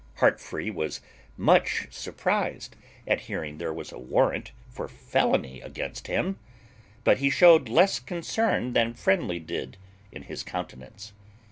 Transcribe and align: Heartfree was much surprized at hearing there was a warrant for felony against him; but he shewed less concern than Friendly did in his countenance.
Heartfree 0.17 0.71
was 0.73 0.99
much 1.37 1.85
surprized 1.91 2.75
at 3.05 3.19
hearing 3.29 3.59
there 3.59 3.71
was 3.71 3.91
a 3.91 3.99
warrant 3.99 4.51
for 4.67 4.87
felony 4.87 5.61
against 5.61 6.07
him; 6.07 6.39
but 7.03 7.19
he 7.19 7.29
shewed 7.29 7.69
less 7.69 7.99
concern 7.99 8.73
than 8.73 8.95
Friendly 8.95 9.37
did 9.39 9.77
in 10.11 10.23
his 10.23 10.41
countenance. 10.41 11.13